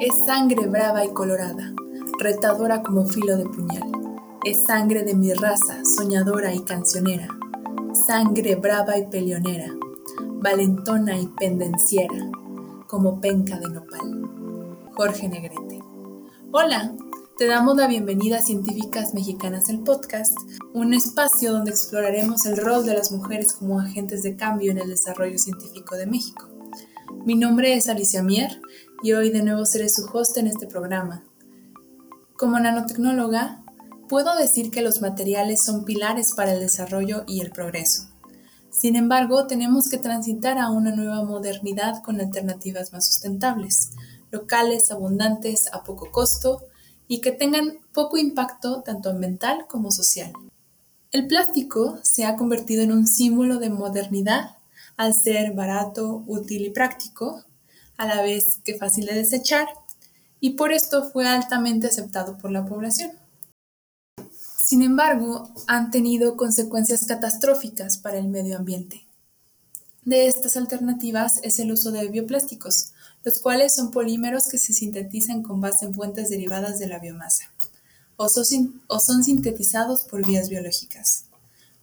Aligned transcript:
Es 0.00 0.14
sangre 0.26 0.68
brava 0.68 1.04
y 1.04 1.08
colorada, 1.08 1.72
retadora 2.20 2.84
como 2.84 3.04
filo 3.04 3.36
de 3.36 3.46
puñal. 3.46 3.82
Es 4.44 4.62
sangre 4.62 5.02
de 5.02 5.16
mi 5.16 5.32
raza, 5.32 5.82
soñadora 5.84 6.54
y 6.54 6.60
cancionera. 6.60 7.26
Sangre 8.06 8.54
brava 8.54 8.96
y 8.96 9.08
peleonera, 9.08 9.74
valentona 10.40 11.18
y 11.18 11.26
pendenciera, 11.26 12.30
como 12.86 13.20
penca 13.20 13.58
de 13.58 13.70
nopal. 13.70 14.28
Jorge 14.94 15.28
Negrete. 15.28 15.80
Hola, 16.52 16.94
te 17.36 17.48
damos 17.48 17.76
la 17.76 17.88
bienvenida 17.88 18.38
a 18.38 18.42
Científicas 18.42 19.14
Mexicanas 19.14 19.68
el 19.68 19.80
podcast, 19.80 20.38
un 20.74 20.94
espacio 20.94 21.50
donde 21.50 21.72
exploraremos 21.72 22.46
el 22.46 22.56
rol 22.56 22.86
de 22.86 22.94
las 22.94 23.10
mujeres 23.10 23.52
como 23.52 23.80
agentes 23.80 24.22
de 24.22 24.36
cambio 24.36 24.70
en 24.70 24.78
el 24.78 24.90
desarrollo 24.90 25.38
científico 25.38 25.96
de 25.96 26.06
México. 26.06 26.46
Mi 27.24 27.34
nombre 27.34 27.74
es 27.74 27.88
Alicia 27.88 28.22
Mier 28.22 28.60
y 29.02 29.12
hoy 29.12 29.30
de 29.30 29.42
nuevo 29.42 29.64
seré 29.64 29.88
su 29.88 30.06
host 30.12 30.36
en 30.38 30.46
este 30.46 30.66
programa. 30.66 31.22
Como 32.36 32.58
nanotecnóloga, 32.58 33.62
puedo 34.08 34.36
decir 34.36 34.70
que 34.70 34.82
los 34.82 35.00
materiales 35.00 35.62
son 35.64 35.84
pilares 35.84 36.34
para 36.34 36.52
el 36.52 36.60
desarrollo 36.60 37.24
y 37.26 37.40
el 37.40 37.50
progreso. 37.50 38.08
Sin 38.70 38.96
embargo, 38.96 39.46
tenemos 39.46 39.88
que 39.88 39.98
transitar 39.98 40.58
a 40.58 40.70
una 40.70 40.94
nueva 40.94 41.24
modernidad 41.24 42.02
con 42.02 42.20
alternativas 42.20 42.92
más 42.92 43.06
sustentables, 43.06 43.90
locales, 44.30 44.90
abundantes, 44.90 45.72
a 45.72 45.82
poco 45.84 46.10
costo 46.10 46.62
y 47.06 47.20
que 47.20 47.32
tengan 47.32 47.78
poco 47.92 48.18
impacto 48.18 48.82
tanto 48.82 49.10
ambiental 49.10 49.66
como 49.68 49.90
social. 49.90 50.32
El 51.10 51.26
plástico 51.26 51.98
se 52.02 52.24
ha 52.26 52.36
convertido 52.36 52.82
en 52.82 52.92
un 52.92 53.06
símbolo 53.06 53.58
de 53.58 53.70
modernidad 53.70 54.56
al 54.96 55.14
ser 55.14 55.54
barato, 55.54 56.22
útil 56.26 56.66
y 56.66 56.70
práctico, 56.70 57.44
a 57.98 58.06
la 58.06 58.22
vez 58.22 58.58
que 58.64 58.78
fácil 58.78 59.04
de 59.06 59.14
desechar, 59.14 59.68
y 60.40 60.50
por 60.50 60.72
esto 60.72 61.10
fue 61.10 61.26
altamente 61.26 61.88
aceptado 61.88 62.38
por 62.38 62.50
la 62.50 62.64
población. 62.64 63.10
Sin 64.56 64.82
embargo, 64.82 65.52
han 65.66 65.90
tenido 65.90 66.36
consecuencias 66.36 67.04
catastróficas 67.04 67.98
para 67.98 68.18
el 68.18 68.28
medio 68.28 68.56
ambiente. 68.56 69.06
De 70.04 70.26
estas 70.26 70.56
alternativas 70.56 71.40
es 71.42 71.58
el 71.58 71.72
uso 71.72 71.90
de 71.90 72.08
bioplásticos, 72.08 72.92
los 73.24 73.38
cuales 73.40 73.74
son 73.74 73.90
polímeros 73.90 74.48
que 74.48 74.56
se 74.56 74.72
sintetizan 74.72 75.42
con 75.42 75.60
base 75.60 75.84
en 75.84 75.94
fuentes 75.94 76.30
derivadas 76.30 76.78
de 76.78 76.86
la 76.86 76.98
biomasa 76.98 77.50
o 78.18 78.28
son, 78.28 78.82
o 78.88 78.98
son 78.98 79.22
sintetizados 79.22 80.02
por 80.02 80.26
vías 80.26 80.48
biológicas. 80.48 81.24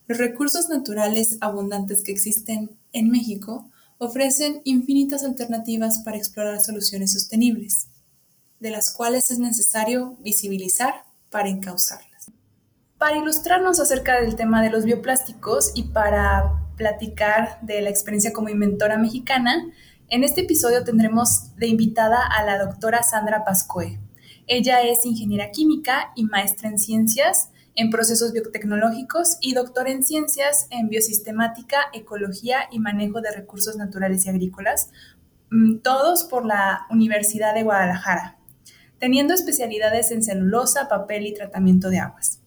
Los 0.08 0.18
recursos 0.18 0.70
naturales 0.70 1.38
abundantes 1.40 2.04
que 2.04 2.12
existen 2.12 2.70
en 2.92 3.10
México 3.10 3.66
ofrecen 3.98 4.62
infinitas 4.64 5.24
alternativas 5.24 6.00
para 6.00 6.18
explorar 6.18 6.60
soluciones 6.62 7.14
sostenibles, 7.14 7.88
de 8.60 8.72
las 8.72 8.94
cuales 8.94 9.32
es 9.32 9.40
necesario 9.40 10.18
visibilizar 10.20 11.04
para 11.30 11.50
encauzarlas. 11.50 12.32
Para 12.98 13.18
ilustrarnos 13.18 13.80
acerca 13.80 14.22
del 14.22 14.36
tema 14.36 14.62
de 14.62 14.70
los 14.70 14.86
bioplásticos 14.86 15.72
y 15.76 15.84
para 15.84 16.62
platicar 16.78 17.60
de 17.62 17.82
la 17.82 17.90
experiencia 17.90 18.34
como 18.34 18.50
inventora 18.50 18.98
mexicana, 18.98 19.72
en 20.08 20.24
este 20.24 20.42
episodio 20.42 20.84
tendremos 20.84 21.56
de 21.56 21.68
invitada 21.68 22.20
a 22.26 22.46
la 22.46 22.64
doctora 22.64 23.04
Sandra 23.04 23.44
Pascoe. 23.44 24.00
Ella 24.48 24.82
es 24.82 25.06
ingeniera 25.06 25.52
química 25.52 26.12
y 26.16 26.26
maestra 26.26 26.70
en 26.70 26.78
ciencias 26.80 27.50
en 27.76 27.90
procesos 27.90 28.32
biotecnológicos 28.32 29.38
y 29.42 29.54
doctora 29.54 29.92
en 29.92 30.04
ciencias 30.04 30.68
en 30.70 30.90
biosistemática, 30.90 31.78
ecología 31.94 32.68
y 32.72 32.80
manejo 32.80 33.22
de 33.22 33.32
recursos 33.32 33.76
naturales 33.76 34.26
y 34.26 34.30
agrícolas, 34.30 34.90
mm, 35.52 35.80
todos 35.80 36.24
por 36.24 36.46
la 36.46 36.86
Universidad 36.90 37.54
de 37.54 37.64
Guadalajara, 37.64 38.38
teniendo 38.98 39.34
especialidades 39.34 40.12
en 40.12 40.24
celulosa, 40.24 40.88
papel 40.88 41.28
y 41.28 41.34
tratamiento 41.34 41.90
de 41.90 42.00
aguas. 42.00 42.40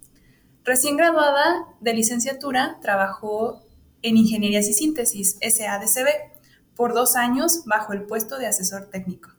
Recién 0.65 0.97
graduada 0.97 1.67
de 1.81 1.95
licenciatura, 1.95 2.79
trabajó 2.81 3.63
en 4.03 4.17
Ingenierías 4.17 4.69
y 4.69 4.73
Síntesis, 4.73 5.39
SADCB, 5.41 6.09
por 6.75 6.95
dos 6.95 7.17
años 7.17 7.65
bajo 7.67 7.93
el 7.93 8.03
puesto 8.03 8.39
de 8.39 8.47
asesor 8.47 8.87
técnico. 8.87 9.31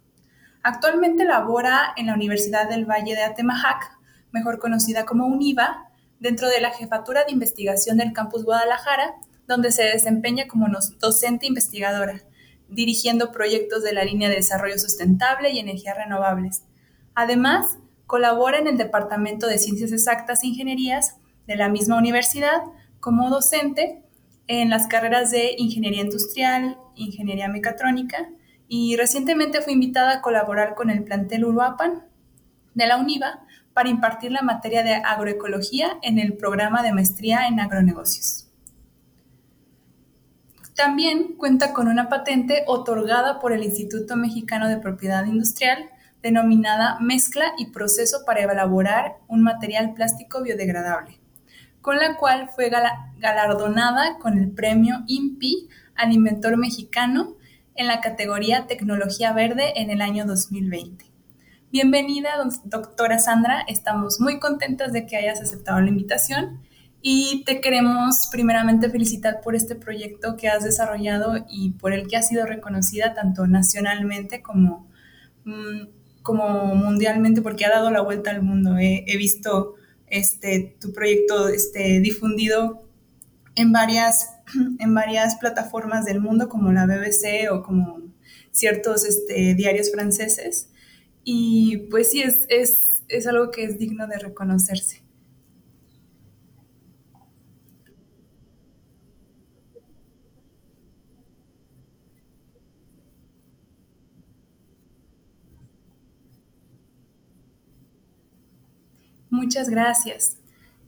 Actualmente 0.62 1.24
labora 1.24 1.94
en 1.96 2.08
la 2.08 2.14
Universidad 2.14 2.68
del 2.70 2.86
Valle 2.86 3.16
de 3.16 3.24
Atemajac, 3.24 3.98
mejor 4.32 4.60
conocida 4.60 5.06
como 5.06 5.26
UNIVA, 5.26 5.89
dentro 6.20 6.48
de 6.50 6.62
la 6.62 6.72
Jefatura 6.72 7.24
de 7.26 7.32
Investigación 7.32 7.98
del 7.98 8.14
Campus 8.14 8.44
Guadalajara, 8.44 9.16
donde 9.48 9.72
se 9.72 9.84
desempeña 9.84 10.48
como 10.48 10.68
docente 11.00 11.48
investigadora, 11.48 12.22
dirigiendo 12.68 13.32
proyectos 13.32 13.84
de 13.84 13.94
la 13.94 14.04
línea 14.04 14.30
de 14.30 14.36
desarrollo 14.36 14.78
sustentable 14.78 15.52
y 15.52 15.60
energías 15.60 15.98
renovables. 15.98 16.64
Además, 17.16 17.78
colabora 18.06 18.60
en 18.60 18.68
el 18.68 18.78
Departamento 18.78 19.48
de 19.48 19.58
Ciencias 19.58 19.92
Exactas 19.92 20.44
e 20.44 20.48
Ingenierías 20.48 21.18
de 21.48 21.56
la 21.56 21.70
misma 21.70 21.98
universidad 21.98 22.62
como 23.00 23.30
docente 23.30 24.04
en 24.48 24.70
las 24.70 24.88
carreras 24.88 25.32
de 25.32 25.56
Ingeniería 25.58 26.02
Industrial, 26.02 26.78
Ingeniería 26.96 27.48
Mecatrónica 27.48 28.30
y 28.68 28.96
recientemente 28.98 29.62
fui 29.62 29.74
invitada 29.74 30.14
a 30.14 30.22
colaborar 30.22 30.76
con 30.76 30.90
el 30.90 31.04
plantel 31.04 31.46
Uruapan 31.46 32.04
de 32.74 32.88
la 32.88 32.98
UNIVA 32.98 33.46
para 33.80 33.88
impartir 33.88 34.34
la 34.34 34.42
materia 34.42 34.84
de 34.84 34.96
agroecología 34.96 36.00
en 36.02 36.20
el 36.20 36.34
programa 36.34 36.84
de 36.84 36.92
maestría 36.92 37.48
en 37.48 37.62
agronegocios. 37.62 38.50
También 40.76 41.38
cuenta 41.38 41.72
con 41.72 41.88
una 41.88 42.10
patente 42.10 42.66
otorgada 42.68 43.40
por 43.40 43.54
el 43.54 43.64
Instituto 43.64 44.18
Mexicano 44.18 44.68
de 44.68 44.80
Propiedad 44.80 45.24
Industrial 45.24 45.90
denominada 46.22 46.98
Mezcla 47.00 47.54
y 47.58 47.68
Proceso 47.68 48.26
para 48.26 48.42
elaborar 48.42 49.16
un 49.30 49.44
material 49.44 49.94
plástico 49.94 50.44
biodegradable 50.44 51.18
con 51.80 51.96
la 52.00 52.18
cual 52.18 52.50
fue 52.54 52.70
galardonada 52.70 54.18
con 54.20 54.38
el 54.38 54.52
premio 54.52 55.06
INPI 55.08 55.70
al 55.96 56.12
inventor 56.12 56.58
mexicano 56.58 57.38
en 57.76 57.88
la 57.88 58.02
categoría 58.02 58.68
Tecnología 58.68 59.32
Verde 59.32 59.72
en 59.78 59.90
el 59.90 60.02
año 60.02 60.26
2020. 60.26 61.09
Bienvenida, 61.72 62.30
doctora 62.64 63.20
Sandra. 63.20 63.62
Estamos 63.68 64.20
muy 64.20 64.40
contentas 64.40 64.92
de 64.92 65.06
que 65.06 65.18
hayas 65.18 65.40
aceptado 65.40 65.80
la 65.80 65.90
invitación 65.90 66.62
y 67.04 67.44
te 67.46 67.62
queremos 67.62 68.28
primeramente 68.32 68.90
felicitar 68.90 69.42
por 69.42 69.56
este 69.56 69.76
proyecto 69.76 70.36
que 70.36 70.48
has 70.48 70.64
desarrollado 70.64 71.46
y 71.48 71.74
por 71.74 71.94
el 71.94 72.08
que 72.08 72.18
has 72.18 72.28
sido 72.28 72.48
reconocida 72.48 73.14
tanto 73.14 73.46
nacionalmente 73.46 74.42
como, 74.42 74.90
mm, 75.46 76.22
como 76.24 76.74
mundialmente 76.74 77.44
porque 77.44 77.66
ha 77.66 77.70
dado 77.70 77.92
la 77.92 78.02
vuelta 78.02 78.32
al 78.32 78.42
mundo. 78.42 78.76
he 78.80 79.18
visto 79.18 79.76
este, 80.08 80.76
tu 80.82 80.92
proyecto 80.92 81.50
este, 81.50 82.00
difundido 82.00 82.84
en 83.54 83.72
varias, 83.72 84.30
en 84.80 84.94
varias 84.94 85.36
plataformas 85.36 86.06
del 86.06 86.20
mundo, 86.20 86.50
como 86.50 86.72
la 86.72 86.88
BBC 86.88 87.52
o 87.52 87.62
como 87.62 88.02
ciertos 88.52 89.06
este, 89.06 89.54
diarios 89.54 89.92
franceses. 89.92 90.69
Y 91.32 91.78
pues 91.92 92.10
sí, 92.10 92.24
es, 92.24 92.48
es, 92.50 93.04
es 93.08 93.28
algo 93.28 93.52
que 93.52 93.64
es 93.64 93.78
digno 93.78 94.08
de 94.08 94.18
reconocerse. 94.18 95.04
Muchas 109.30 109.70
gracias. 109.70 110.38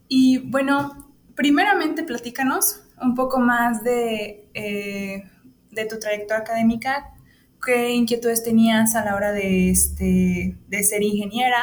Y 0.08 0.38
bueno, 0.38 1.12
primeramente 1.34 2.02
platícanos 2.02 2.82
un 3.00 3.14
poco 3.14 3.38
más 3.40 3.82
de, 3.84 4.48
eh, 4.54 5.24
de 5.70 5.84
tu 5.86 5.98
trayectoria 5.98 6.38
académica, 6.42 7.11
qué 7.64 7.90
inquietudes 7.90 8.42
tenías 8.42 8.94
a 8.94 9.04
la 9.04 9.14
hora 9.14 9.32
de, 9.32 9.70
este, 9.70 10.56
de 10.68 10.82
ser 10.82 11.02
ingeniera 11.02 11.62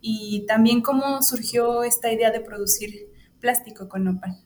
y 0.00 0.44
también 0.46 0.82
cómo 0.82 1.22
surgió 1.22 1.84
esta 1.84 2.12
idea 2.12 2.30
de 2.30 2.40
producir 2.40 3.08
plástico 3.40 3.88
con 3.88 4.04
nopal. 4.04 4.45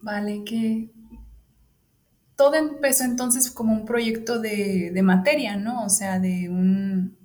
Vale, 0.00 0.44
que 0.44 0.90
todo 2.36 2.54
empezó 2.54 3.04
entonces 3.04 3.50
como 3.50 3.74
un 3.74 3.84
proyecto 3.84 4.40
de, 4.40 4.90
de 4.92 5.02
materia, 5.02 5.56
¿no? 5.56 5.84
O 5.84 5.90
sea, 5.90 6.18
de 6.18 6.48
un, 6.48 7.16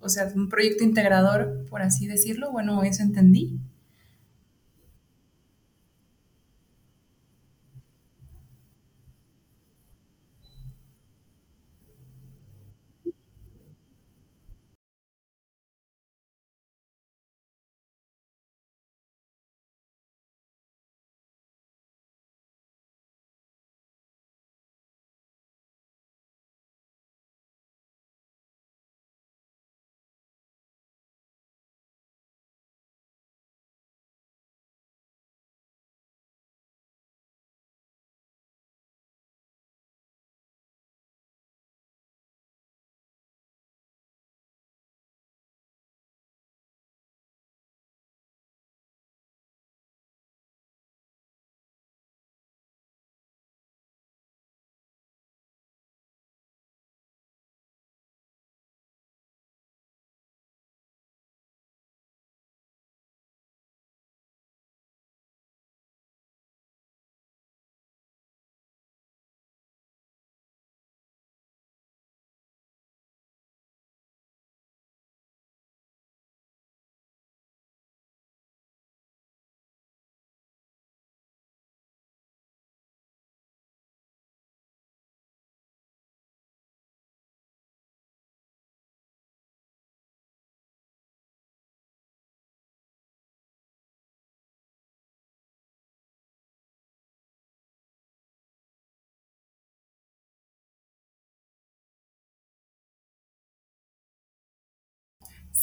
o 0.00 0.08
sea, 0.08 0.30
un 0.34 0.48
proyecto 0.48 0.82
integrador, 0.82 1.66
por 1.70 1.82
así 1.82 2.06
decirlo. 2.06 2.50
Bueno, 2.50 2.82
eso 2.82 3.02
entendí. 3.02 3.60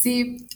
Sí, 0.04 0.48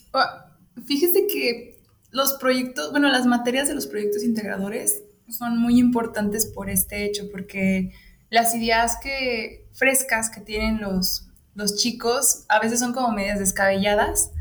fíjese 0.85 1.25
que 1.27 1.81
los 2.11 2.33
proyectos, 2.33 2.91
bueno, 2.91 3.07
las 3.07 3.25
materias 3.25 3.69
de 3.69 3.75
los 3.75 3.87
proyectos 3.87 4.25
integradores 4.25 5.03
son 5.29 5.57
muy 5.57 5.79
importantes 5.79 6.45
por 6.45 6.69
este 6.69 7.05
hecho, 7.05 7.31
porque 7.31 7.93
las 8.29 8.53
ideas 8.53 8.97
que 9.01 9.65
frescas 9.71 10.29
que 10.29 10.41
tienen 10.41 10.81
los, 10.81 11.29
los 11.55 11.77
chicos 11.77 12.43
a 12.49 12.59
veces 12.59 12.81
son 12.81 12.91
como 12.91 13.13
medias 13.13 13.39
descabelladas, 13.39 14.31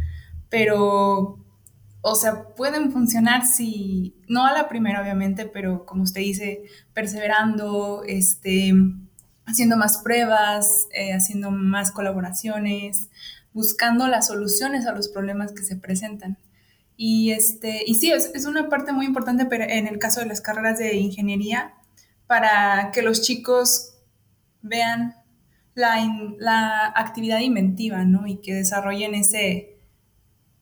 pero, 0.49 1.39
o 2.01 2.15
sea, 2.17 2.49
pueden 2.57 2.91
funcionar 2.91 3.47
si, 3.47 4.17
no 4.27 4.45
a 4.45 4.53
la 4.53 4.69
primera 4.69 5.01
obviamente, 5.01 5.47
pero 5.47 5.87
como 5.87 6.03
usted 6.03 6.23
dice, 6.23 6.65
perseverando, 6.95 8.03
este, 8.09 8.73
haciendo 9.47 9.77
más 9.77 9.99
pruebas, 9.99 10.89
eh, 10.93 11.13
haciendo 11.13 11.53
más 11.53 11.93
colaboraciones, 11.93 13.09
buscando 13.57 14.07
las 14.07 14.27
soluciones 14.27 14.87
a 14.87 14.93
los 14.93 15.09
problemas 15.09 15.53
que 15.53 15.63
se 15.63 15.77
presentan. 15.77 16.37
Y, 16.95 17.33
este, 17.33 17.85
y 17.87 17.95
sí, 17.95 18.13
es, 18.13 18.31
es 18.35 18.45
una 18.45 18.69
parte 18.69 18.93
muy 18.93 19.07
importante 19.07 19.47
pero 19.47 19.65
en 19.65 19.87
el 19.87 19.99
caso 19.99 20.21
de 20.21 20.27
las 20.27 20.43
carreras 20.43 20.79
de 20.79 20.95
ingeniería 20.97 21.75
para 22.27 22.91
que 22.93 23.01
los 23.01 23.23
chicos 23.23 23.95
vean 24.61 25.15
la, 25.75 25.97
la 26.39 26.93
actividad 26.95 27.41
inventiva, 27.41 28.05
¿no? 28.05 28.27
Y 28.27 28.43
que 28.43 28.53
desarrollen 28.53 29.15
ese, 29.15 29.79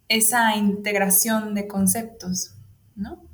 esa 0.08 0.54
integración 0.54 1.54
de 1.54 1.66
conceptos, 1.66 2.54
¿no? 2.94 3.24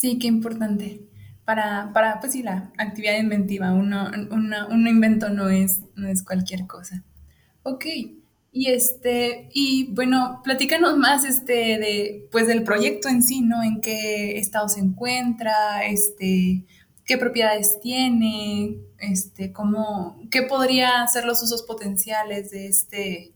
Sí, 0.00 0.18
qué 0.18 0.26
importante. 0.28 1.02
Para, 1.44 1.92
para 1.92 2.20
pues 2.20 2.32
sí, 2.32 2.42
la 2.42 2.72
actividad 2.78 3.18
inventiva, 3.18 3.72
uno, 3.72 4.10
una- 4.30 4.66
un 4.68 4.86
invento 4.86 5.30
no 5.30 5.48
es, 5.50 5.80
no 5.96 6.06
es 6.08 6.22
cualquier 6.22 6.66
cosa. 6.66 7.02
Ok, 7.64 7.84
y 8.52 8.66
este, 8.70 9.48
y 9.52 9.92
bueno, 9.94 10.40
platícanos 10.44 10.96
más 10.98 11.24
este 11.24 11.52
de 11.78 12.28
pues 12.32 12.46
del 12.46 12.64
proyecto 12.64 13.08
en 13.08 13.22
sí, 13.22 13.42
¿no? 13.42 13.62
En 13.62 13.80
qué 13.80 14.38
estado 14.38 14.68
se 14.68 14.80
encuentra, 14.80 15.86
este, 15.86 16.64
qué 17.04 17.18
propiedades 17.18 17.80
tiene, 17.80 18.78
este, 18.98 19.52
cómo, 19.52 20.20
qué 20.30 20.42
podría 20.42 21.06
ser 21.08 21.24
los 21.26 21.42
usos 21.42 21.62
potenciales 21.64 22.50
de 22.50 22.68
este, 22.68 23.32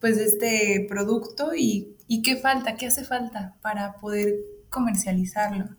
pues 0.00 0.16
de 0.18 0.24
este 0.26 0.86
producto 0.88 1.54
y, 1.56 1.96
y 2.08 2.22
qué 2.22 2.36
falta, 2.36 2.76
qué 2.76 2.86
hace 2.88 3.04
falta 3.04 3.56
para 3.62 3.94
poder 4.00 4.34
comercializarlo. 4.70 5.70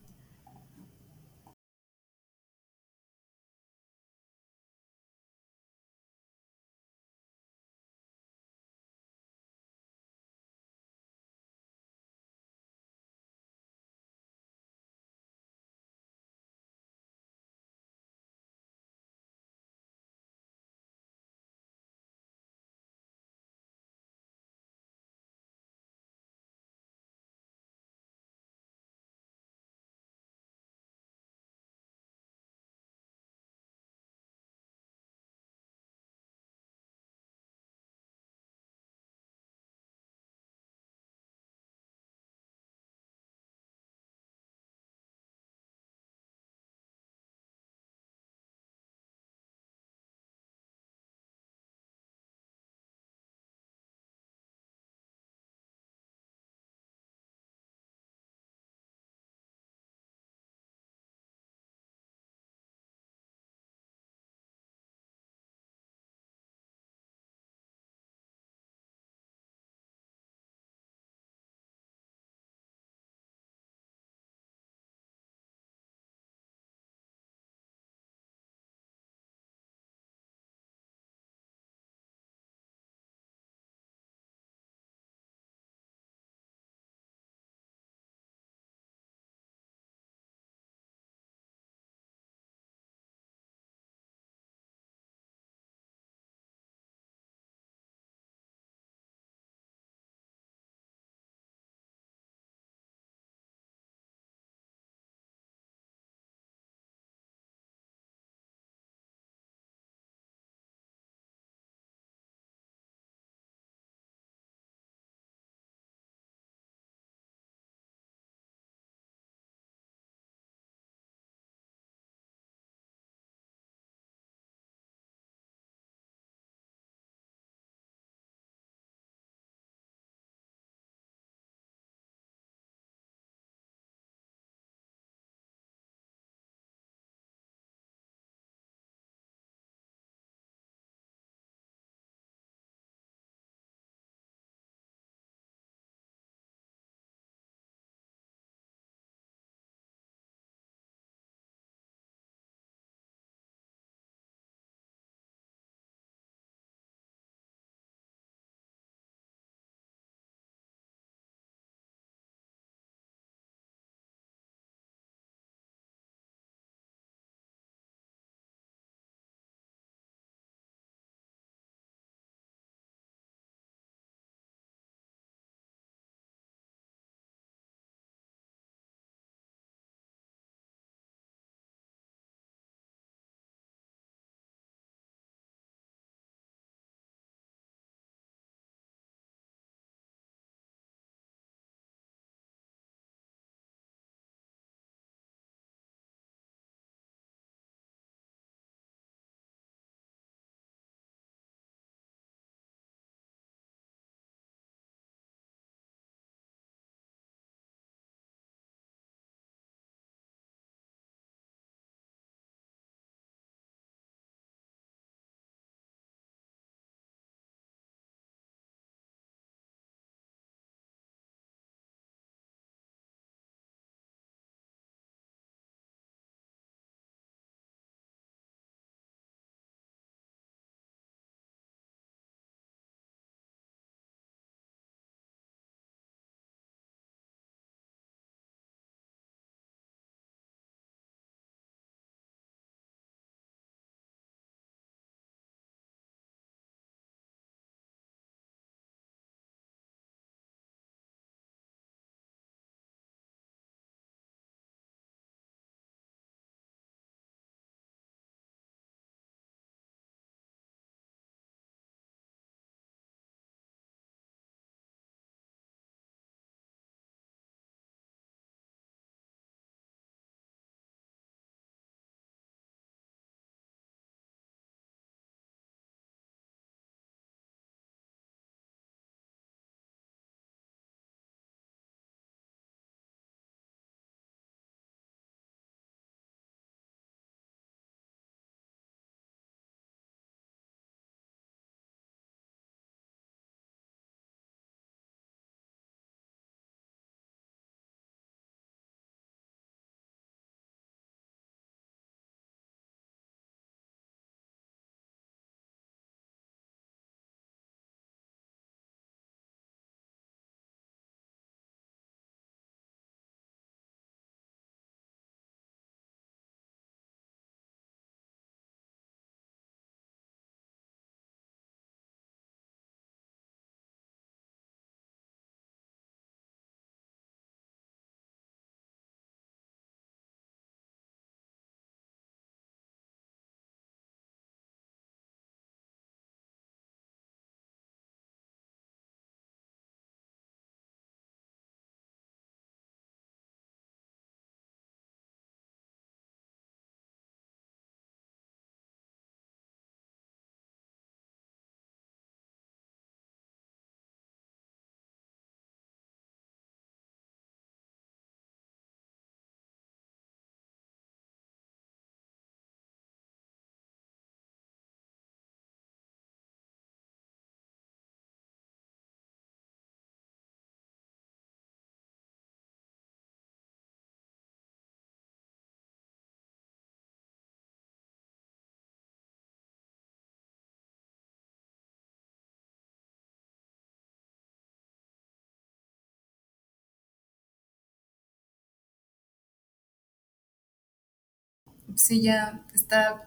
Sí 391.96 392.22
ya 392.22 392.64
está 392.74 393.24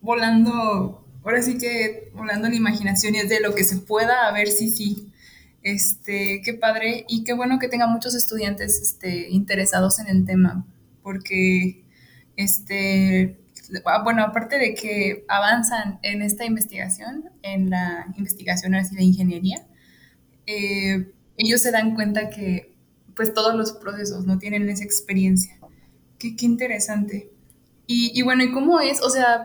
volando, 0.00 1.06
ahora 1.24 1.42
sí 1.42 1.58
que 1.58 2.10
volando 2.14 2.48
la 2.48 2.54
imaginación 2.54 3.14
y 3.14 3.18
es 3.18 3.28
de 3.28 3.40
lo 3.40 3.54
que 3.54 3.64
se 3.64 3.78
pueda, 3.78 4.28
a 4.28 4.32
ver 4.32 4.48
si 4.48 4.70
sí. 4.70 5.06
Este, 5.62 6.40
qué 6.42 6.54
padre 6.54 7.04
y 7.06 7.22
qué 7.22 7.34
bueno 7.34 7.58
que 7.58 7.68
tenga 7.68 7.86
muchos 7.86 8.14
estudiantes 8.14 8.80
este, 8.80 9.28
interesados 9.28 9.98
en 9.98 10.08
el 10.08 10.24
tema, 10.24 10.66
porque, 11.02 11.84
este, 12.36 13.38
ah, 13.84 14.02
bueno, 14.02 14.22
aparte 14.22 14.58
de 14.58 14.74
que 14.74 15.26
avanzan 15.28 15.98
en 16.02 16.22
esta 16.22 16.46
investigación, 16.46 17.30
en 17.42 17.68
la 17.68 18.06
investigación 18.16 18.74
así 18.74 18.96
de 18.96 19.04
ingeniería, 19.04 19.66
eh, 20.46 21.12
ellos 21.36 21.60
se 21.60 21.70
dan 21.70 21.94
cuenta 21.94 22.30
que 22.30 22.74
pues 23.14 23.34
todos 23.34 23.54
los 23.54 23.72
procesos 23.72 24.24
no 24.24 24.38
tienen 24.38 24.68
esa 24.70 24.84
experiencia. 24.84 25.58
Qué, 26.18 26.36
qué 26.36 26.46
interesante. 26.46 27.30
Y, 27.92 28.12
y 28.14 28.22
bueno, 28.22 28.44
¿y 28.44 28.52
cómo 28.52 28.78
es? 28.80 29.02
O 29.02 29.10
sea, 29.10 29.42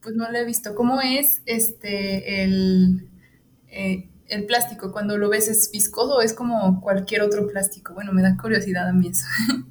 pues 0.00 0.14
no 0.14 0.30
lo 0.30 0.38
he 0.38 0.44
visto. 0.46 0.74
¿Cómo 0.74 1.02
es 1.02 1.42
este 1.44 2.42
el, 2.42 3.10
eh, 3.68 4.08
el 4.28 4.46
plástico? 4.46 4.90
Cuando 4.90 5.18
lo 5.18 5.28
ves 5.28 5.48
es 5.48 5.70
viscoso 5.70 6.16
o 6.16 6.22
es 6.22 6.32
como 6.32 6.80
cualquier 6.80 7.20
otro 7.20 7.46
plástico. 7.46 7.92
Bueno, 7.92 8.14
me 8.14 8.22
da 8.22 8.38
curiosidad 8.40 8.88
a 8.88 8.94
mí 8.94 9.08
eso. 9.08 9.26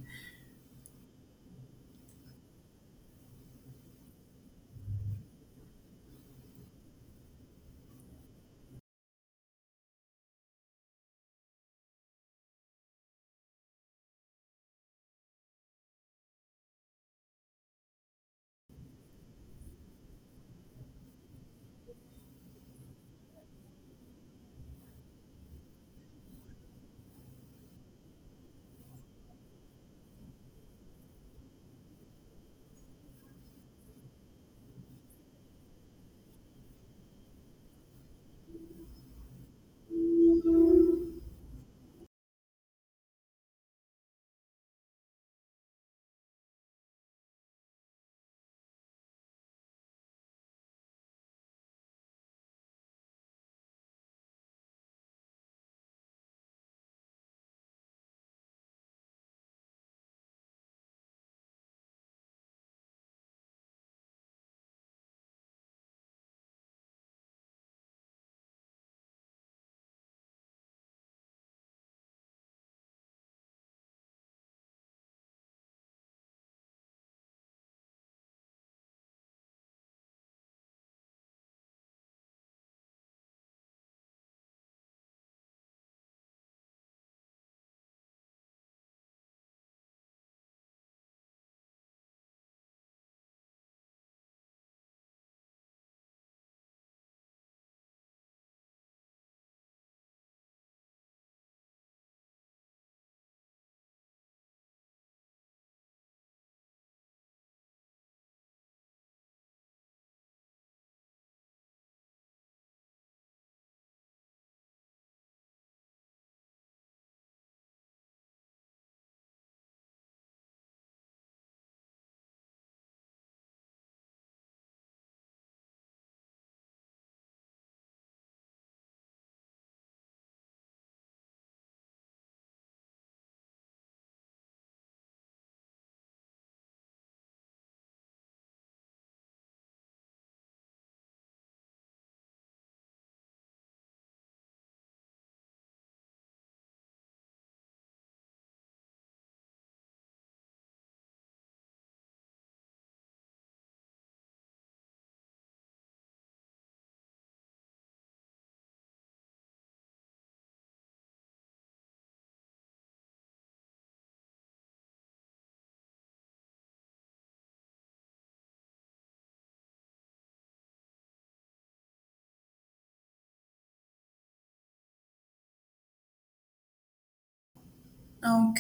Ok, 178.24 178.60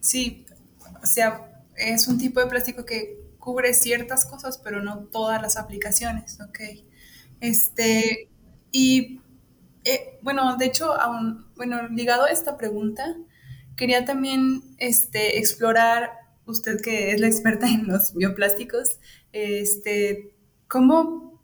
sí, 0.00 0.46
o 1.02 1.06
sea, 1.06 1.62
es 1.76 2.06
un 2.08 2.18
tipo 2.18 2.40
de 2.40 2.46
plástico 2.46 2.84
que 2.84 3.18
cubre 3.38 3.72
ciertas 3.74 4.26
cosas, 4.26 4.58
pero 4.58 4.82
no 4.82 4.98
todas 5.10 5.40
las 5.40 5.56
aplicaciones, 5.56 6.38
ok. 6.40 6.60
Este, 7.40 8.28
y 8.72 9.20
eh, 9.84 10.18
bueno, 10.22 10.56
de 10.56 10.66
hecho, 10.66 10.92
aún, 11.00 11.46
bueno, 11.56 11.88
ligado 11.88 12.24
a 12.24 12.30
esta 12.30 12.56
pregunta, 12.58 13.16
quería 13.76 14.04
también 14.04 14.62
este, 14.78 15.38
explorar, 15.38 16.12
usted 16.46 16.80
que 16.82 17.12
es 17.12 17.20
la 17.20 17.28
experta 17.28 17.68
en 17.70 17.86
los 17.86 18.14
bioplásticos, 18.14 18.98
este, 19.32 20.34
¿cómo 20.68 21.37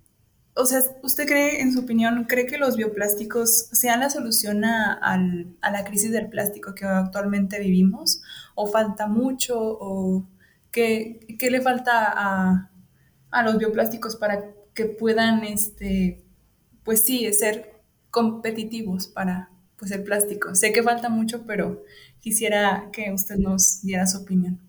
o 0.57 0.67
sea, 0.67 0.81
¿usted 1.03 1.27
cree, 1.27 1.61
en 1.63 1.73
su 1.73 1.81
opinión, 1.81 2.25
cree 2.25 2.47
que 2.47 2.59
los 2.59 2.77
bioplásticos 2.77 3.69
sean 3.73 4.01
la 4.01 4.11
solución 4.11 4.65
a, 4.65 4.93
al- 4.93 5.57
a 5.61 5.71
la 5.71 5.85
crisis 5.85 6.13
del 6.13 6.29
plástico 6.29 6.75
que 6.75 6.85
actualmente 6.85 7.59
vivimos? 7.61 8.23
¿O 8.55 8.67
falta 8.67 9.07
mucho? 9.09 9.57
¿O 9.59 10.25
qué, 10.71 11.27
le 11.51 11.61
falta 11.61 12.13
a, 12.15 12.71
a 13.31 13.43
los 13.43 13.59
bioplásticos 13.59 14.17
para 14.17 14.45
que 14.75 14.87
puedan, 14.87 15.45
este, 15.45 16.25
pues 16.85 17.03
sí, 17.05 17.33
ser 17.33 17.73
competitivos 18.11 19.09
para 19.09 19.51
pues, 19.79 19.91
el 19.93 20.05
plástico? 20.05 20.55
Sé 20.55 20.73
que 20.73 20.83
falta 20.85 21.09
mucho, 21.09 21.45
pero 21.47 21.83
quisiera 22.21 22.91
que 22.93 23.13
usted 23.13 23.37
nos 23.39 23.83
diera 23.83 24.07
su 24.07 24.19
opinión. 24.19 24.61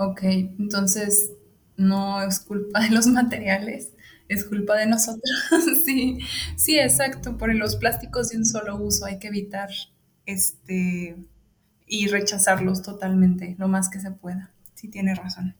Okey, 0.00 0.54
entonces 0.58 1.32
no 1.76 2.22
es 2.22 2.40
culpa 2.40 2.80
de 2.80 2.88
los 2.90 3.06
materiales, 3.18 3.90
es 4.28 4.44
culpa 4.44 4.76
de 4.76 4.86
nosotros. 4.86 5.30
Sí, 5.84 6.18
sí, 6.56 6.78
exacto, 6.78 7.36
por 7.36 7.54
los 7.54 7.76
plásticos 7.76 8.30
de 8.30 8.38
un 8.38 8.46
solo 8.46 8.76
uso 8.76 9.04
hay 9.06 9.18
que 9.18 9.28
evitar, 9.28 9.68
este, 10.24 11.16
y 11.86 12.06
rechazarlos 12.08 12.82
totalmente, 12.82 13.56
lo 13.58 13.68
más 13.68 13.90
que 13.90 14.00
se 14.00 14.10
pueda. 14.12 14.52
Sí, 14.74 14.88
tienes 14.88 15.18
razón. 15.18 15.54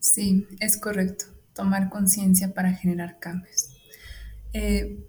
Sí, 0.00 0.48
es 0.60 0.78
correcto, 0.78 1.26
tomar 1.54 1.90
conciencia 1.90 2.54
para 2.54 2.72
generar 2.72 3.18
cambios. 3.20 3.68
Eh, 4.54 5.06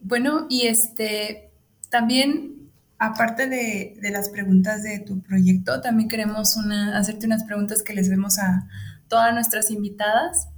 bueno, 0.00 0.46
y 0.50 0.66
este, 0.66 1.52
también, 1.90 2.70
aparte 2.98 3.48
de 3.48 3.96
de 4.00 4.10
las 4.10 4.28
preguntas 4.28 4.82
de 4.82 4.98
tu 4.98 5.22
proyecto, 5.22 5.80
también 5.80 6.08
queremos 6.08 6.56
una 6.56 6.98
hacerte 6.98 7.26
unas 7.26 7.44
preguntas 7.44 7.82
que 7.82 7.94
les 7.94 8.08
hacemos 8.08 8.38
a 8.40 8.68
todas 9.08 9.32
nuestras 9.32 9.70
invitadas, 9.70 10.48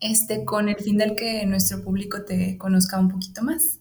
este, 0.00 0.44
con 0.44 0.68
el 0.68 0.76
fin 0.76 0.98
del 0.98 1.14
que 1.14 1.46
nuestro 1.46 1.82
público 1.82 2.24
te 2.24 2.58
conozca 2.58 2.98
un 2.98 3.08
poquito 3.08 3.42
más. 3.42 3.78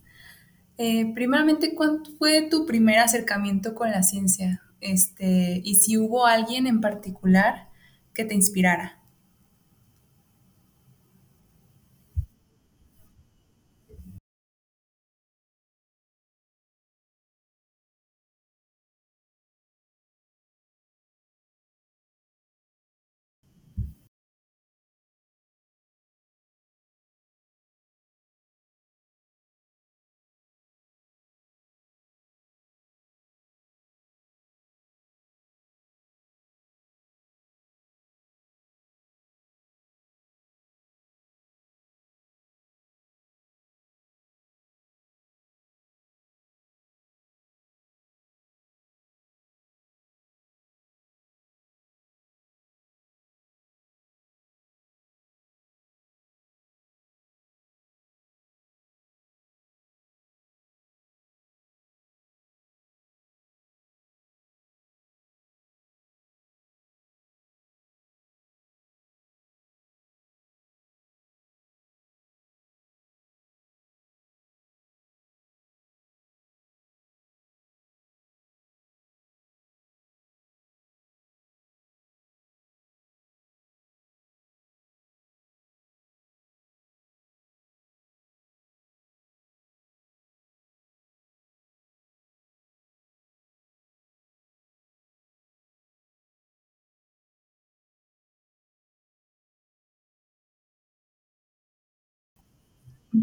Eh, 0.78 1.12
primeramente, 1.14 1.76
¿cuándo 1.76 2.10
fue 2.20 2.44
tu 2.50 2.66
primer 2.66 3.00
acercamiento 3.00 3.74
con 3.76 3.90
la 3.92 4.04
ciencia? 4.04 4.62
Este, 4.80 5.62
y 5.64 5.76
si 5.76 5.98
hubo 5.98 6.26
alguien 6.26 6.68
en 6.68 6.82
particular 6.82 7.70
que 8.14 8.26
te 8.26 8.36
inspirara. 8.36 9.03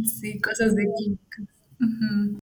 Sí, 0.06 0.40
cosas 0.40 0.74
de 0.74 0.86
química. 0.96 1.42
Ujú. 1.80 2.38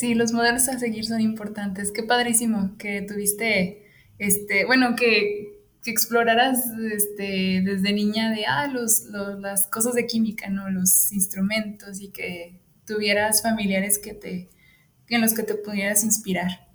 Sí, 0.00 0.14
los 0.14 0.32
modelos 0.32 0.66
a 0.70 0.78
seguir 0.78 1.04
son 1.04 1.20
importantes. 1.20 1.92
Qué 1.92 2.02
padrísimo 2.02 2.74
que 2.78 3.02
tuviste, 3.02 3.84
este, 4.18 4.64
bueno, 4.64 4.96
que 4.96 5.60
que 5.84 5.90
exploraras, 5.90 6.70
este, 6.92 7.60
desde 7.62 7.92
niña 7.92 8.30
de, 8.30 8.46
ah, 8.46 8.66
los 8.66 9.04
los 9.10 9.38
las 9.40 9.66
cosas 9.66 9.92
de 9.94 10.06
química, 10.06 10.48
¿no? 10.48 10.70
Los 10.70 11.12
instrumentos 11.12 12.00
y 12.00 12.08
que 12.08 12.62
tuvieras 12.86 13.42
familiares 13.42 13.98
que 13.98 14.14
te 14.14 14.48
en 15.08 15.20
los 15.20 15.34
que 15.34 15.42
te 15.42 15.54
pudieras 15.54 16.02
inspirar. 16.02 16.66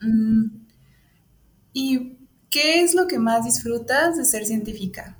Mm, 0.00 0.66
¿y 1.72 2.18
qué 2.50 2.82
es 2.82 2.94
lo 2.96 3.06
que 3.06 3.20
más 3.20 3.44
disfrutas 3.44 4.16
de 4.16 4.24
ser 4.24 4.46
científica? 4.46 5.16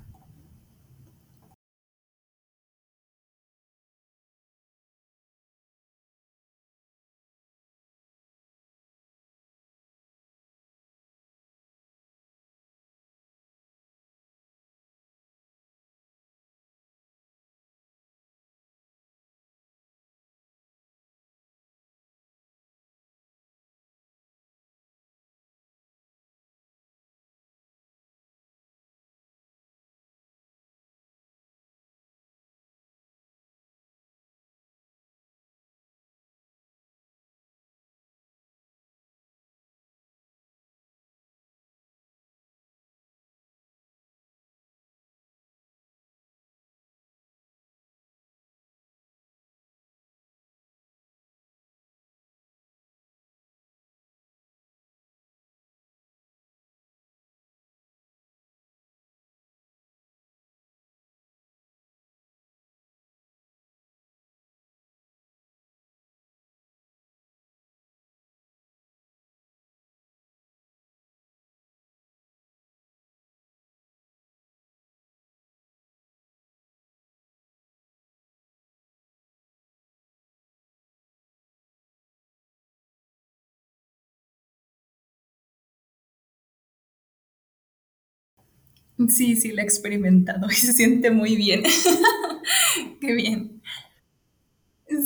Sí, 89.09 89.35
sí, 89.35 89.51
la 89.51 89.61
he 89.61 89.65
experimentado 89.65 90.47
y 90.51 90.55
se 90.55 90.73
siente 90.73 91.11
muy 91.11 91.35
bien. 91.35 91.63
Qué 93.01 93.13
bien. 93.13 93.61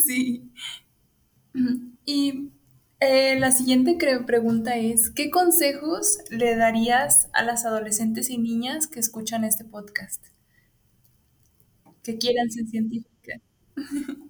Sí. 0.04 0.52
Y 2.06 2.52
eh, 3.00 3.40
la 3.40 3.52
siguiente 3.52 3.98
pregunta 4.26 4.76
es, 4.78 5.10
¿qué 5.12 5.30
consejos 5.30 6.18
le 6.30 6.56
darías 6.56 7.30
a 7.34 7.44
las 7.44 7.66
adolescentes 7.66 8.30
y 8.30 8.38
niñas 8.38 8.88
que 8.88 9.00
escuchan 9.00 9.44
este 9.44 9.64
podcast, 9.66 10.24
que 12.04 12.18
quieran 12.18 12.50
ser 12.50 12.66
científicas? 12.68 13.42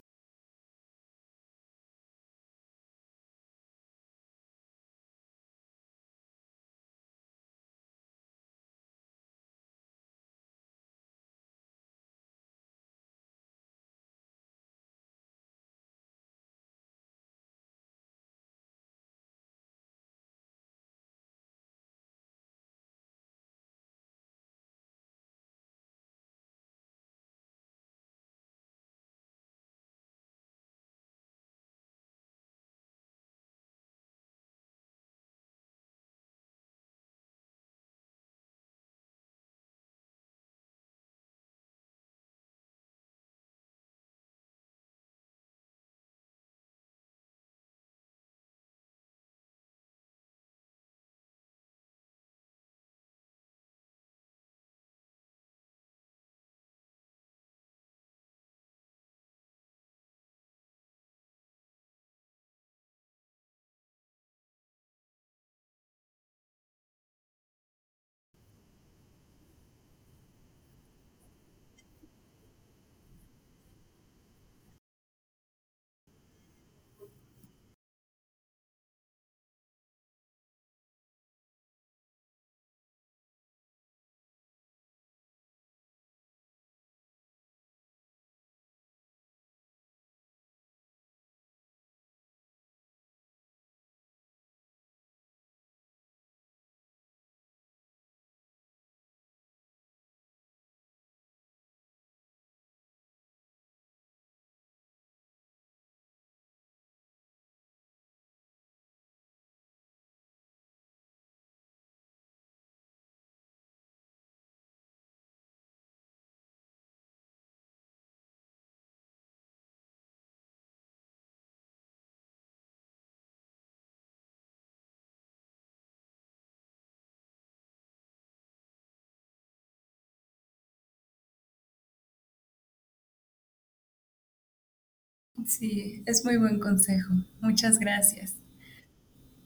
Sí, 135.46 136.04
es 136.06 136.26
muy 136.26 136.38
buen 136.38 136.60
consejo. 136.60 137.14
Muchas 137.42 137.80
gracias. 137.80 138.36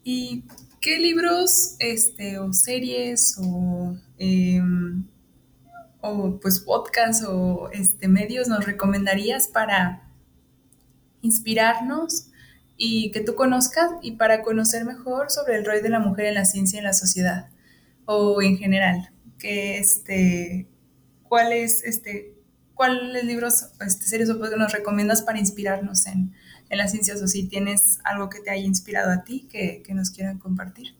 ¿Y 0.03 0.45
qué 0.79 0.97
libros, 0.97 1.75
este, 1.79 2.39
o 2.39 2.53
series, 2.53 3.37
o, 3.39 3.95
em, 4.17 5.05
o 6.01 6.39
pues 6.39 6.59
podcasts 6.59 7.23
o 7.27 7.69
este, 7.71 8.07
medios 8.07 8.47
nos 8.47 8.65
recomendarías 8.65 9.47
para 9.47 10.09
inspirarnos 11.21 12.27
y 12.77 13.11
que 13.11 13.21
tú 13.21 13.35
conozcas 13.35 13.91
y 14.01 14.13
para 14.13 14.41
conocer 14.41 14.85
mejor 14.85 15.29
sobre 15.29 15.57
el 15.57 15.65
rol 15.65 15.83
de 15.83 15.89
la 15.89 15.99
mujer 15.99 16.25
en 16.25 16.35
la 16.35 16.45
ciencia 16.45 16.77
y 16.77 16.79
en 16.79 16.85
la 16.85 16.93
sociedad 16.93 17.49
o 18.05 18.41
en 18.41 18.57
general? 18.57 19.11
Que 19.37 19.77
este, 19.77 20.67
¿cuáles 21.23 21.83
este, 21.83 22.33
cuáles 22.81 23.25
libros, 23.25 23.67
este, 23.85 24.05
series 24.05 24.31
o 24.31 24.39
podcasts 24.39 24.57
nos 24.57 24.71
recomiendas 24.71 25.21
para 25.21 25.37
inspirarnos 25.37 26.07
en, 26.07 26.33
en 26.67 26.77
las 26.79 26.89
ciencias 26.89 27.21
o 27.21 27.27
si 27.27 27.43
tienes 27.43 27.99
algo 28.03 28.27
que 28.27 28.39
te 28.39 28.49
haya 28.49 28.65
inspirado 28.65 29.11
a 29.11 29.23
ti 29.23 29.47
que, 29.51 29.83
que 29.85 29.93
nos 29.93 30.09
quieran 30.09 30.39
compartir? 30.39 30.95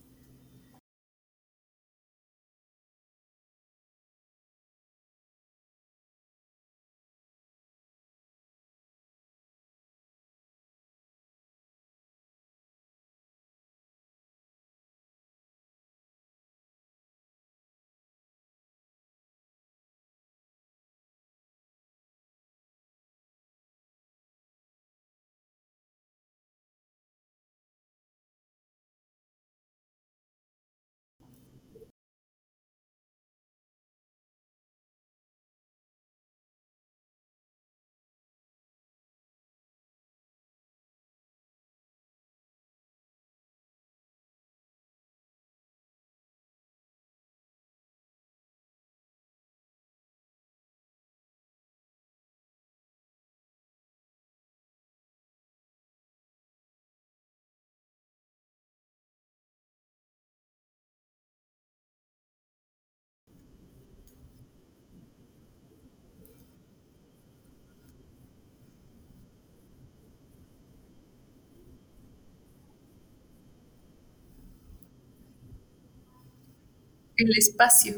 El 77.22 77.38
espacio. 77.38 77.94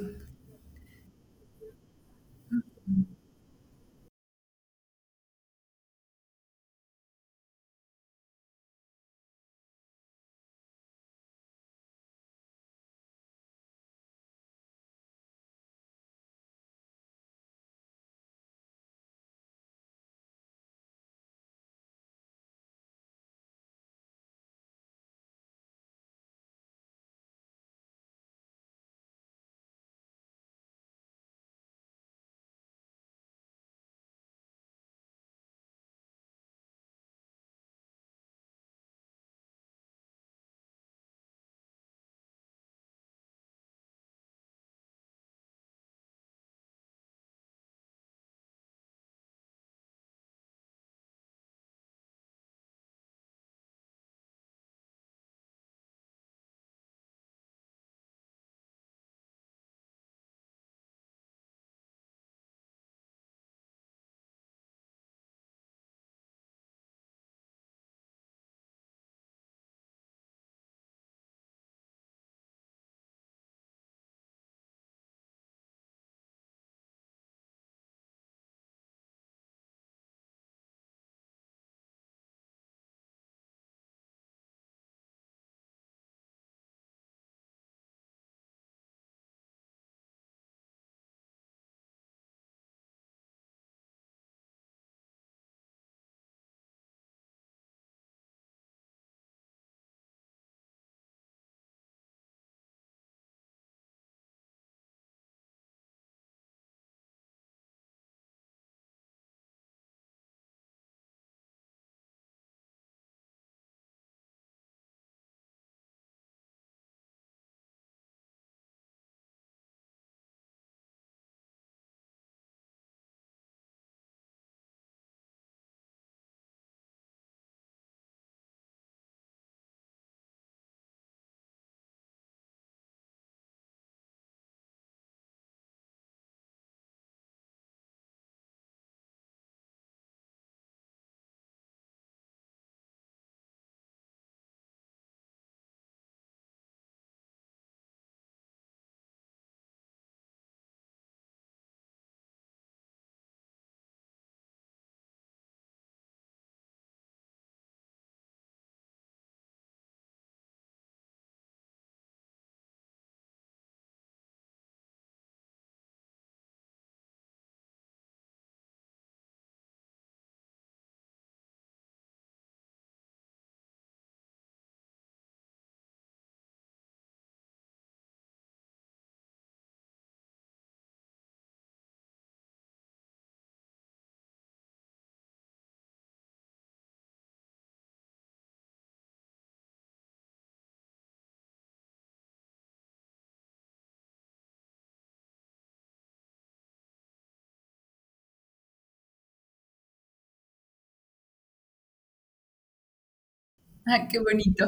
Ah, 203.88 204.08
qué 204.10 204.20
bonito. 204.20 204.66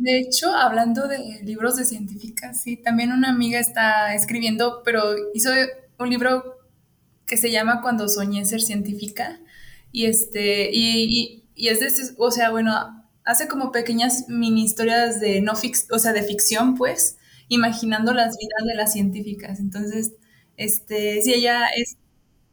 De 0.00 0.18
hecho, 0.18 0.54
hablando 0.54 1.08
de 1.08 1.18
libros 1.42 1.76
de 1.76 1.84
científicas, 1.84 2.62
sí, 2.62 2.76
también 2.76 3.12
una 3.12 3.30
amiga 3.30 3.58
está 3.60 4.14
escribiendo, 4.14 4.82
pero 4.84 5.02
hizo 5.34 5.50
un 5.98 6.10
libro 6.10 6.56
que 7.26 7.36
se 7.36 7.50
llama 7.50 7.82
Cuando 7.82 8.08
soñé 8.08 8.44
ser 8.44 8.62
científica. 8.62 9.40
Y 9.92 10.06
este, 10.06 10.70
y, 10.72 11.04
y, 11.04 11.44
y 11.54 11.68
es 11.68 11.80
de, 11.80 11.88
o 12.18 12.30
sea, 12.30 12.50
bueno, 12.50 12.72
hace 13.24 13.48
como 13.48 13.72
pequeñas 13.72 14.26
mini 14.28 14.64
historias 14.64 15.20
de 15.20 15.40
no 15.40 15.56
fix, 15.56 15.86
o 15.90 15.98
sea, 15.98 16.12
de 16.12 16.22
ficción, 16.22 16.74
pues, 16.76 17.18
imaginando 17.48 18.12
las 18.14 18.36
vidas 18.38 18.66
de 18.66 18.74
las 18.74 18.92
científicas. 18.92 19.60
Entonces, 19.60 20.14
este, 20.56 21.22
sí, 21.22 21.34
ella 21.34 21.66
es 21.76 21.96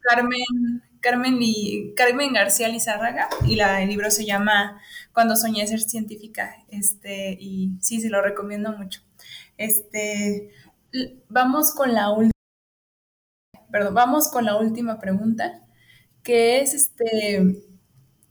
Carmen, 0.00 0.82
Carmen, 1.04 1.38
Li- 1.38 1.92
Carmen 1.96 2.32
García 2.32 2.68
Lizárraga 2.68 3.28
y 3.46 3.56
la, 3.56 3.82
el 3.82 3.88
libro 3.90 4.10
se 4.10 4.24
llama 4.26 4.80
Cuando 5.12 5.36
soñé 5.36 5.66
ser 5.66 5.80
científica. 5.80 6.56
Este, 6.70 7.36
y 7.40 7.72
sí, 7.80 8.00
se 8.00 8.10
lo 8.10 8.22
recomiendo 8.22 8.72
mucho. 8.72 9.02
Este, 9.58 10.50
vamos 11.28 11.72
con 11.74 11.94
la 11.94 12.10
última, 12.10 12.32
perdón, 13.70 13.94
vamos 13.94 14.28
con 14.28 14.44
la 14.44 14.56
última 14.56 14.98
pregunta, 14.98 15.62
que 16.22 16.60
es 16.60 16.74
este, 16.74 17.64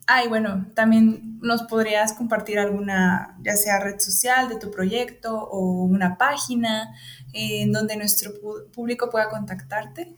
ay, 0.07 0.27
bueno, 0.29 0.67
también 0.75 1.39
nos 1.41 1.63
podrías 1.63 2.13
compartir 2.13 2.59
alguna, 2.59 3.37
ya 3.43 3.55
sea 3.57 3.79
red 3.81 3.99
social 3.99 4.49
de 4.49 4.57
tu 4.59 4.71
proyecto 4.71 5.37
o 5.37 5.85
una 5.85 6.17
página 6.17 6.95
eh, 7.33 7.63
en 7.63 7.71
donde 7.73 7.97
nuestro 7.97 8.31
público 8.73 9.09
pueda 9.11 9.29
contactarte. 9.29 10.15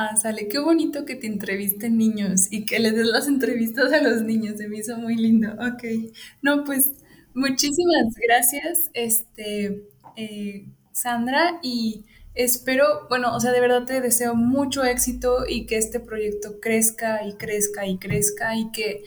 Ah, 0.00 0.14
sale, 0.16 0.46
qué 0.46 0.60
bonito 0.60 1.04
que 1.04 1.16
te 1.16 1.26
entrevisten 1.26 1.98
niños 1.98 2.52
y 2.52 2.64
que 2.66 2.78
les 2.78 2.94
des 2.94 3.04
las 3.08 3.26
entrevistas 3.26 3.92
a 3.92 4.00
los 4.00 4.22
niños, 4.22 4.56
se 4.56 4.68
me 4.68 4.78
hizo 4.78 4.96
muy 4.96 5.16
lindo. 5.16 5.50
Ok, 5.54 5.82
no, 6.40 6.62
pues 6.62 6.92
muchísimas 7.34 8.14
gracias, 8.24 8.90
este, 8.94 9.88
eh, 10.14 10.68
Sandra, 10.92 11.58
y 11.62 12.04
espero, 12.34 13.08
bueno, 13.08 13.34
o 13.34 13.40
sea, 13.40 13.50
de 13.50 13.60
verdad 13.60 13.86
te 13.86 14.00
deseo 14.00 14.36
mucho 14.36 14.84
éxito 14.84 15.44
y 15.48 15.66
que 15.66 15.78
este 15.78 15.98
proyecto 15.98 16.60
crezca 16.60 17.26
y 17.26 17.32
crezca 17.32 17.84
y 17.84 17.98
crezca 17.98 18.54
y 18.54 18.70
que, 18.70 19.02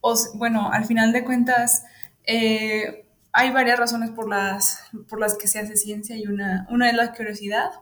os, 0.00 0.30
bueno, 0.38 0.72
al 0.72 0.86
final 0.86 1.12
de 1.12 1.22
cuentas, 1.22 1.84
eh, 2.26 3.04
hay 3.32 3.50
varias 3.50 3.78
razones 3.78 4.08
por 4.08 4.30
las, 4.30 4.80
por 5.06 5.20
las 5.20 5.36
que 5.36 5.48
se 5.48 5.58
hace 5.58 5.76
ciencia 5.76 6.16
y 6.16 6.26
una, 6.28 6.66
una 6.70 6.88
es 6.88 6.96
la 6.96 7.12
curiosidad 7.12 7.72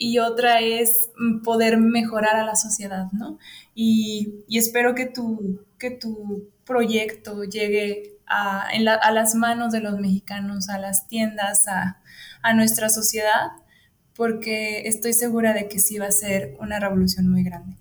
y 0.00 0.18
otra 0.18 0.60
es 0.60 1.10
mm, 1.18 1.42
poder 1.42 1.78
mejorar 1.78 2.36
a 2.36 2.44
la 2.44 2.56
sociedad, 2.56 3.06
¿no? 3.12 3.38
Y, 3.74 4.44
y 4.48 4.58
espero 4.58 4.94
que 4.96 5.06
tu, 5.06 5.60
que 5.78 5.90
tu 5.92 6.50
proyecto 6.66 7.44
llegue 7.44 8.18
a, 8.26 8.68
en 8.72 8.84
la- 8.86 8.94
a 8.96 9.12
las 9.12 9.34
manos 9.36 9.72
de 9.72 9.80
los 9.80 9.98
mexicanos, 10.00 10.68
a 10.70 10.78
las 10.78 11.08
tiendas, 11.08 11.68
a, 11.68 12.00
a 12.42 12.54
nuestra 12.54 12.88
sociedad, 12.90 13.52
porque 14.14 14.88
estoy 14.88 15.12
segura 15.14 15.52
de 15.54 15.68
que 15.68 15.78
sí 15.80 15.98
va 15.98 16.06
a 16.06 16.12
ser 16.12 16.56
una 16.60 16.80
revolución 16.80 17.28
muy 17.28 17.42
grande. 17.44 17.76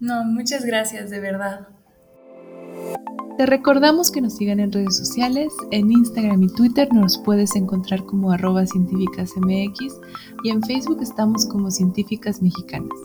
No, 0.00 0.24
muchas 0.24 0.64
gracias, 0.64 1.10
de 1.10 1.20
verdad. 1.20 1.68
Te 3.36 3.46
recordamos 3.46 4.10
que 4.10 4.20
nos 4.20 4.36
sigan 4.36 4.60
en 4.60 4.72
redes 4.72 4.96
sociales, 4.96 5.52
en 5.70 5.90
Instagram 5.90 6.42
y 6.42 6.52
Twitter 6.52 6.92
nos 6.92 7.16
puedes 7.18 7.56
encontrar 7.56 8.04
como 8.04 8.32
arroba 8.32 8.66
científicasmx 8.66 10.00
y 10.44 10.50
en 10.50 10.62
Facebook 10.62 10.98
estamos 11.00 11.46
como 11.46 11.70
científicas 11.70 12.42
mexicanas. 12.42 12.98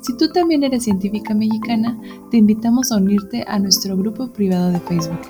Si 0.00 0.16
tú 0.16 0.28
también 0.32 0.64
eres 0.64 0.84
científica 0.84 1.34
mexicana, 1.34 2.00
te 2.30 2.38
invitamos 2.38 2.92
a 2.92 2.96
unirte 2.96 3.44
a 3.46 3.58
nuestro 3.58 3.96
grupo 3.96 4.32
privado 4.32 4.70
de 4.70 4.80
Facebook 4.80 5.20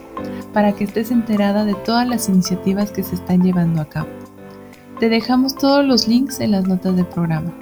para 0.52 0.72
que 0.72 0.84
estés 0.84 1.10
enterada 1.10 1.64
de 1.64 1.74
todas 1.84 2.06
las 2.06 2.28
iniciativas 2.28 2.92
que 2.92 3.02
se 3.02 3.16
están 3.16 3.42
llevando 3.42 3.80
a 3.80 3.88
cabo. 3.88 4.08
Te 5.00 5.08
dejamos 5.08 5.56
todos 5.56 5.84
los 5.84 6.06
links 6.06 6.38
en 6.40 6.52
las 6.52 6.68
notas 6.68 6.94
del 6.94 7.06
programa. 7.06 7.52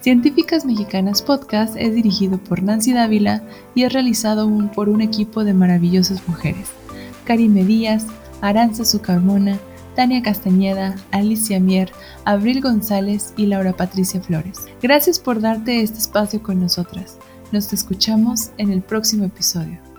Científicas 0.00 0.64
Mexicanas 0.64 1.20
Podcast 1.20 1.76
es 1.76 1.94
dirigido 1.94 2.38
por 2.38 2.62
Nancy 2.62 2.94
Dávila 2.94 3.42
y 3.74 3.82
es 3.82 3.92
realizado 3.92 4.50
por 4.74 4.88
un 4.88 5.02
equipo 5.02 5.44
de 5.44 5.52
maravillosas 5.52 6.26
mujeres. 6.26 6.68
Karime 7.24 7.64
Díaz, 7.64 8.06
Aranza 8.40 8.86
Sucarmona, 8.86 9.58
Tania 9.94 10.22
Castañeda, 10.22 10.94
Alicia 11.10 11.60
Mier, 11.60 11.92
Abril 12.24 12.62
González 12.62 13.34
y 13.36 13.44
Laura 13.44 13.76
Patricia 13.76 14.22
Flores. 14.22 14.60
Gracias 14.80 15.18
por 15.18 15.42
darte 15.42 15.82
este 15.82 15.98
espacio 15.98 16.42
con 16.42 16.60
nosotras. 16.60 17.18
Nos 17.52 17.70
escuchamos 17.74 18.52
en 18.56 18.72
el 18.72 18.80
próximo 18.80 19.26
episodio. 19.26 19.89